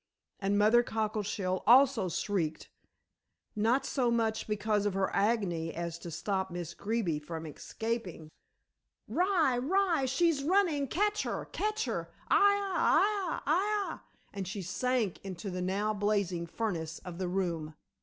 And 0.39 0.57
Mother 0.57 0.81
Cockleshell 0.81 1.61
also 1.67 2.09
shrieked, 2.09 2.71
not 3.55 3.85
so 3.85 4.09
much 4.09 4.47
because 4.47 4.87
of 4.87 4.95
her 4.95 5.15
agony 5.15 5.75
as 5.75 5.99
to 5.99 6.09
stop 6.09 6.49
Miss 6.49 6.73
Greeby 6.73 7.19
from 7.19 7.45
escaping. 7.45 8.31
"Rye! 9.07 9.59
Rye! 9.59 10.05
she's 10.05 10.43
running; 10.43 10.87
catch 10.87 11.21
her; 11.21 11.45
catch 11.51 11.85
her. 11.85 12.09
Aha 12.31 12.63
aha 12.75 13.43
aha!" 13.45 14.03
and 14.33 14.47
she 14.47 14.63
sank 14.63 15.23
into 15.23 15.51
the 15.51 15.61
now 15.61 15.93
blazing 15.93 16.47
furnace 16.47 16.97
of 17.05 17.19
the 17.19 17.27
room. 17.27 17.75